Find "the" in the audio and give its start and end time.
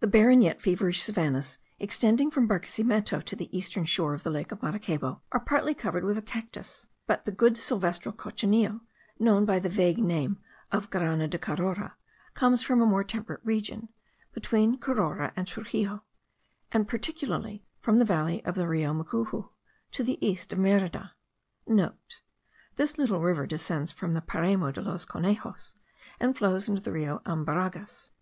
0.00-0.06, 3.34-3.48, 4.22-4.28, 7.24-7.32, 9.58-9.70, 17.98-18.04, 18.56-18.68, 20.02-20.18, 24.12-24.20, 26.82-26.92